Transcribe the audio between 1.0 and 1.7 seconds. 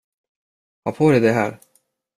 dig det här.